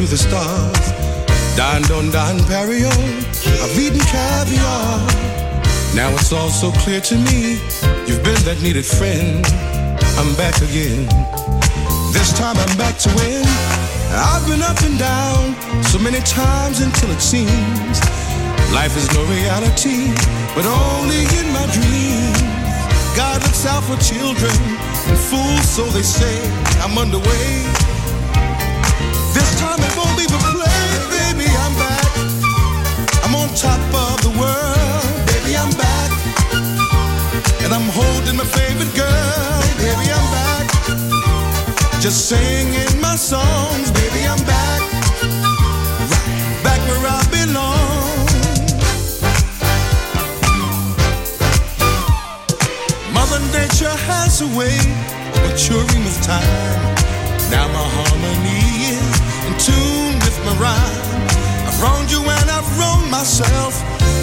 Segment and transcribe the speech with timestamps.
[0.00, 0.86] To the stars.
[1.56, 2.90] Don Don Don Perio,
[3.62, 4.98] I've eaten caviar.
[5.94, 7.60] Now it's all so clear to me.
[8.06, 9.44] You've been that needed friend.
[10.16, 11.04] I'm back again.
[12.12, 13.44] This time I'm back to win.
[14.14, 17.96] I've been up and down so many times until it seems
[18.72, 20.14] life is no reality,
[20.56, 22.40] but only in my dreams.
[23.12, 24.56] God looks out for children
[25.10, 26.40] and fools, so they say.
[26.80, 27.80] I'm underway
[42.00, 44.26] Just singing my songs, baby.
[44.26, 44.80] I'm back,
[46.10, 48.26] right back where I belong.
[53.12, 54.74] Mother Nature has a way
[55.34, 56.96] of maturing with time.
[57.50, 58.99] Now my harmony
[59.54, 61.00] is tune with my rhyme.
[61.66, 63.74] I've wronged you and I've wronged myself,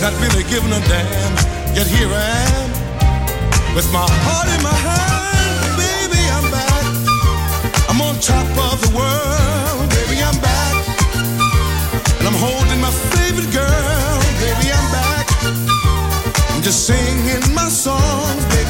[0.02, 1.34] not really giving a damn.
[1.76, 2.70] Yet here I am,
[3.76, 5.78] with my heart in my hand.
[5.78, 6.86] Baby, I'm back.
[7.90, 9.90] I'm on top of the world.
[9.90, 10.76] Baby, I'm back.
[12.20, 14.18] And I'm holding my favorite girl.
[14.44, 15.28] Baby, I'm back.
[16.52, 18.44] I'm just singing my songs.
[18.56, 18.67] Baby,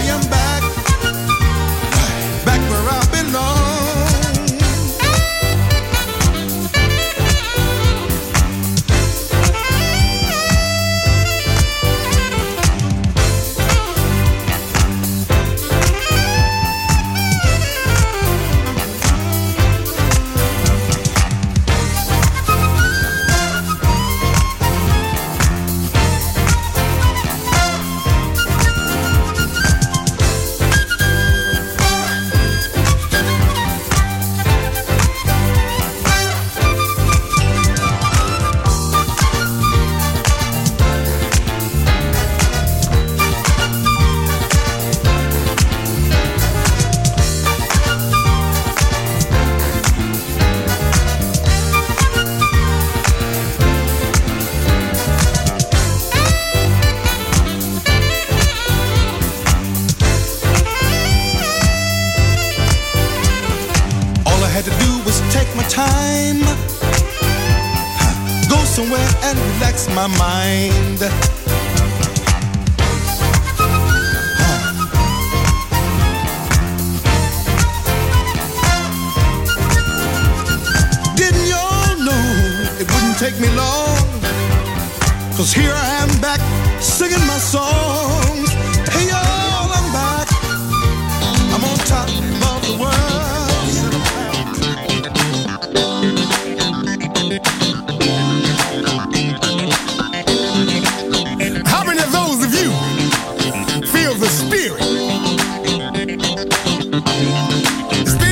[108.05, 108.26] The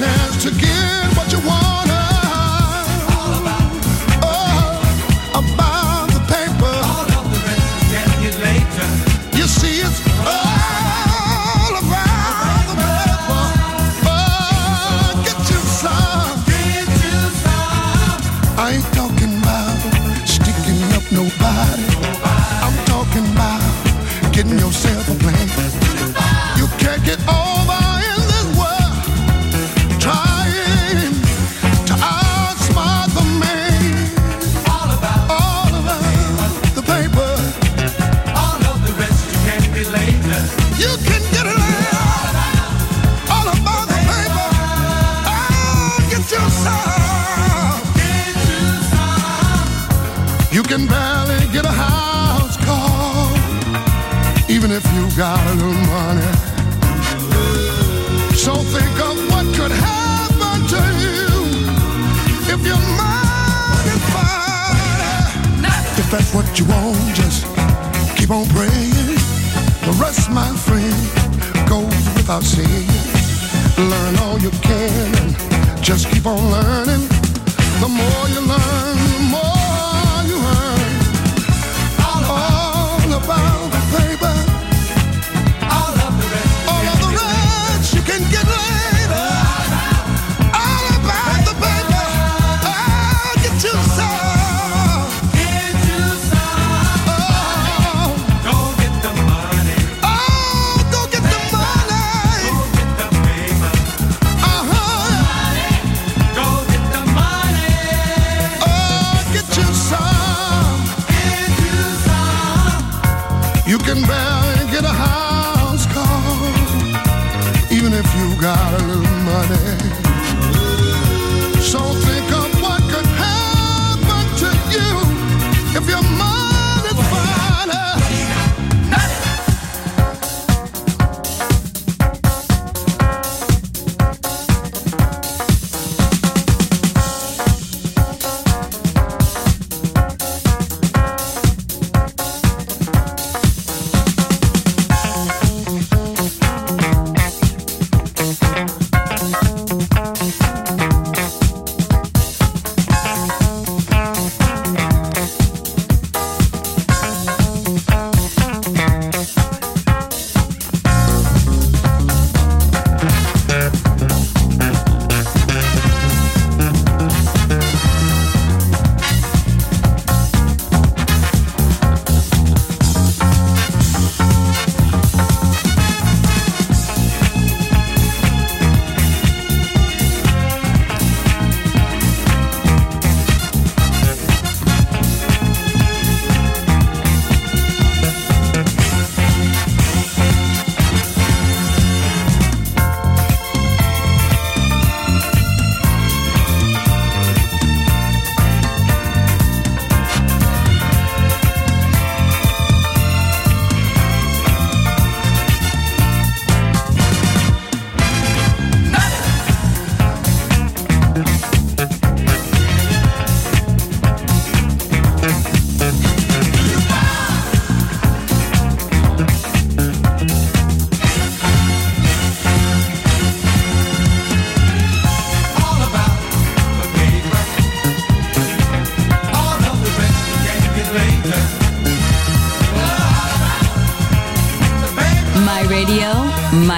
[0.00, 1.19] chance to give.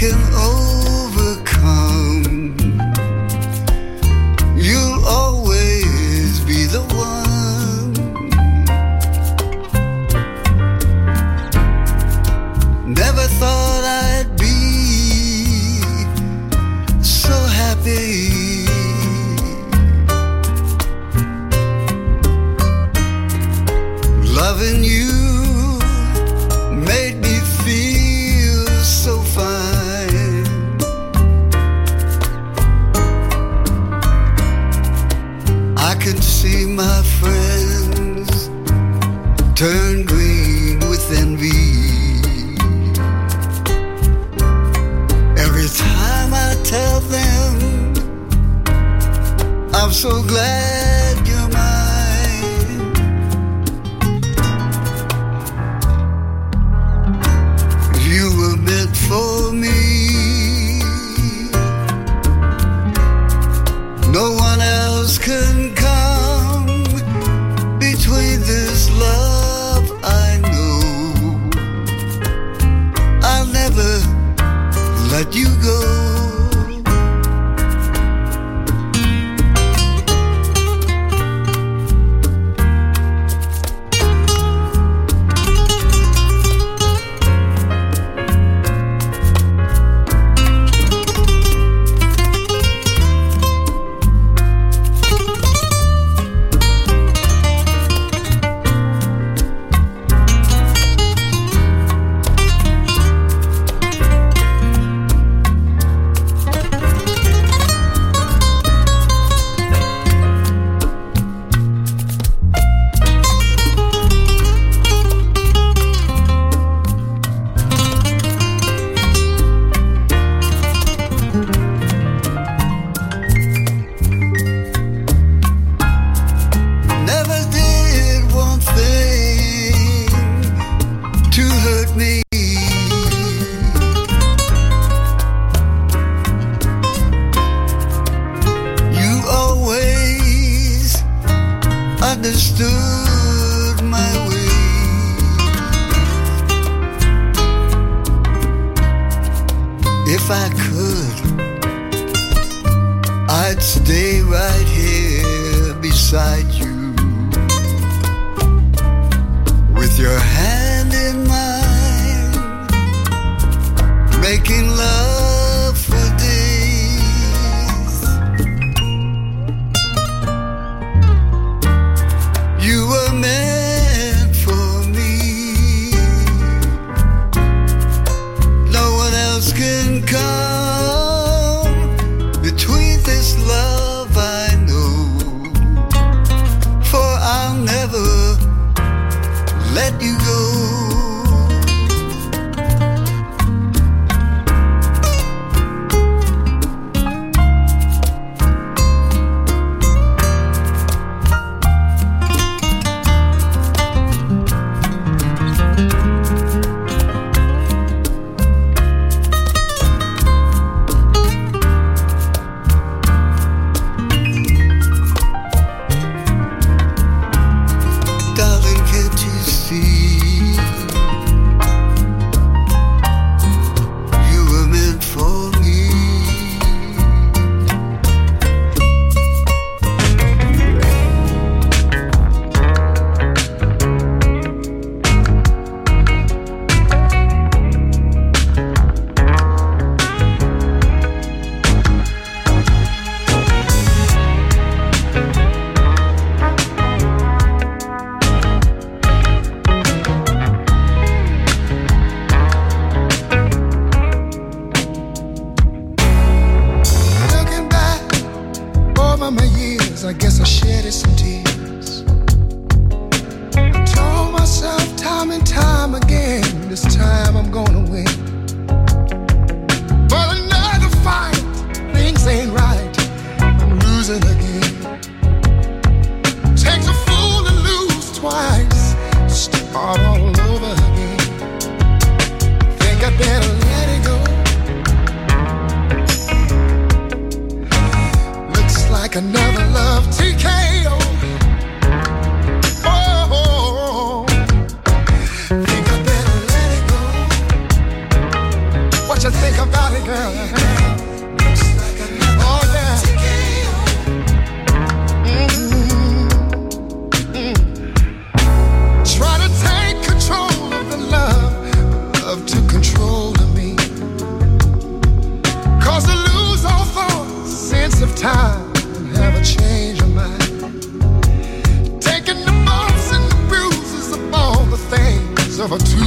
[0.00, 0.49] can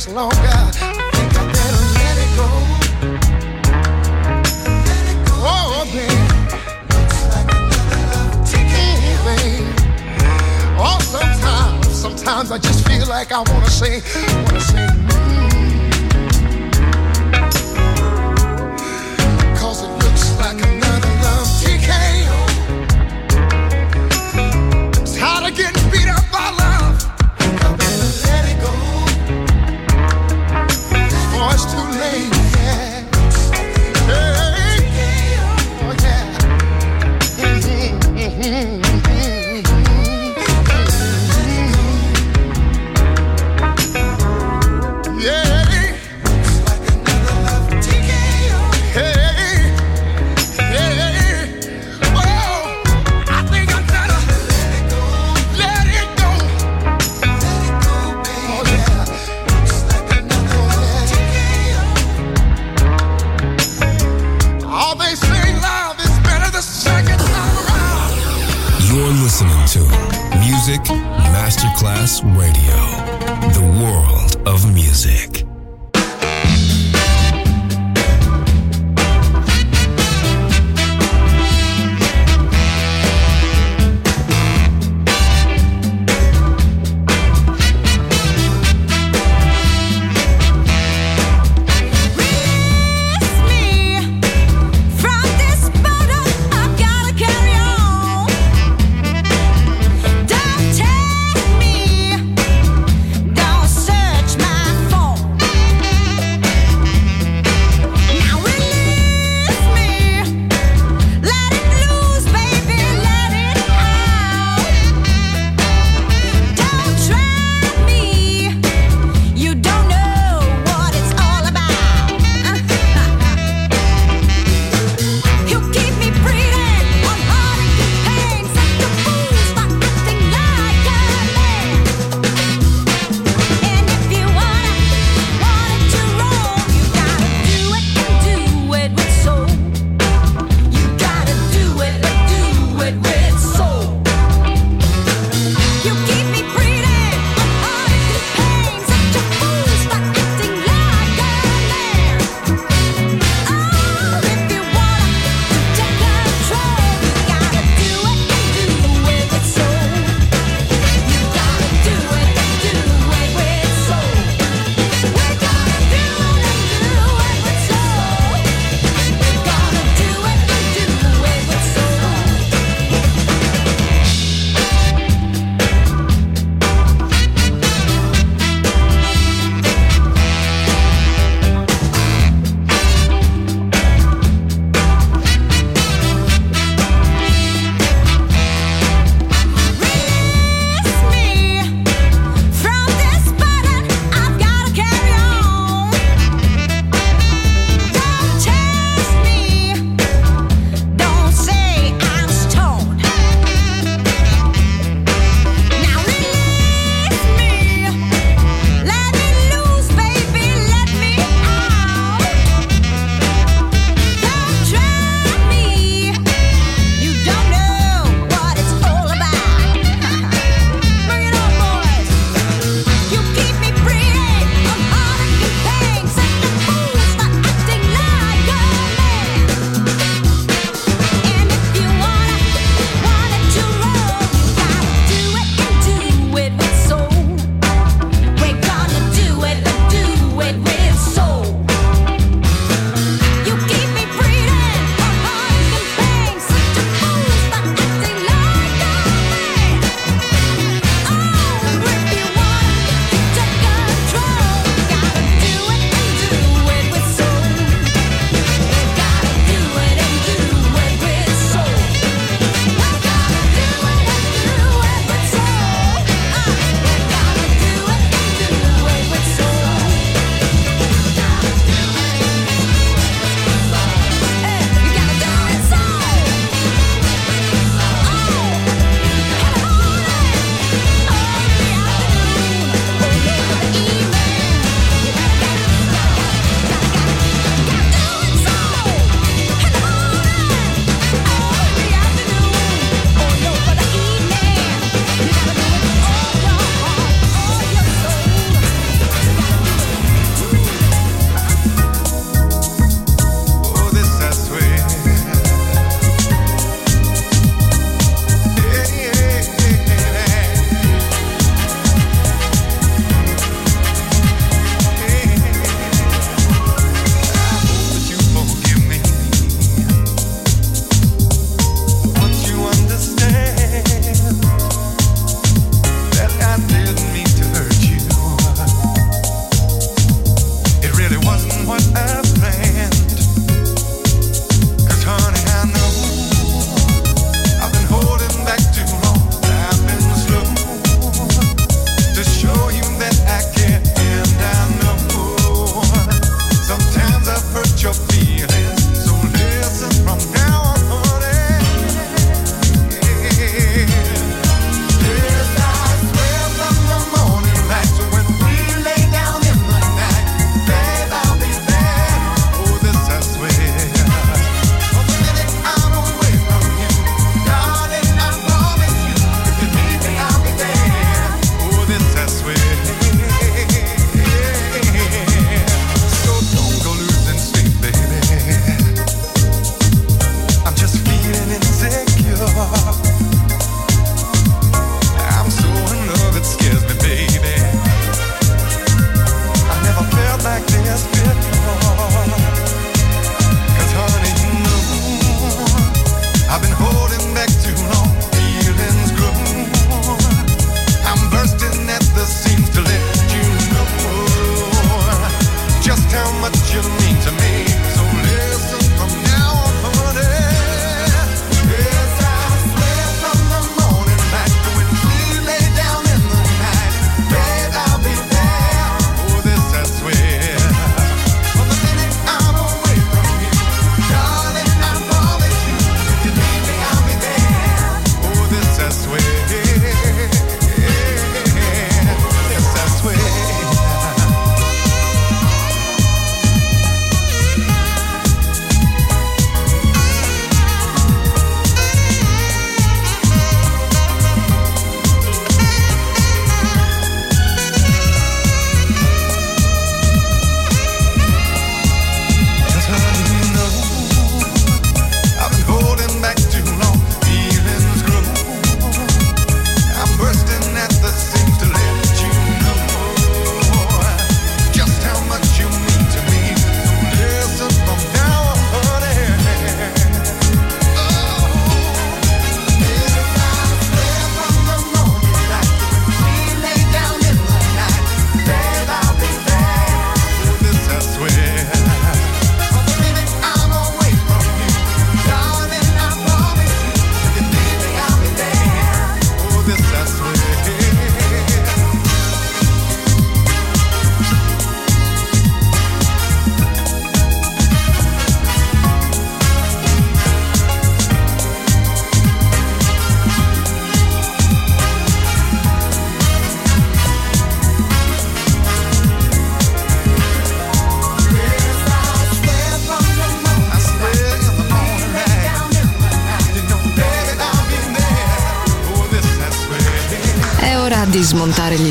[0.00, 0.36] much longer.
[0.36, 0.70] I
[1.12, 2.48] think I better let it go.
[5.42, 6.10] Oh, babe.
[6.90, 8.30] Looks like another.
[10.78, 14.02] Oh, sometimes, sometimes I just feel like I wanna say,
[14.44, 15.09] wanna say.